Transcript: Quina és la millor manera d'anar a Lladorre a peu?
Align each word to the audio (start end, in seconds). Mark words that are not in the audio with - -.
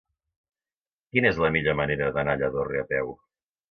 Quina 1.13 1.31
és 1.33 1.39
la 1.45 1.53
millor 1.59 1.79
manera 1.83 2.11
d'anar 2.19 2.39
a 2.39 2.43
Lladorre 2.45 2.85
a 2.87 2.93
peu? 2.95 3.19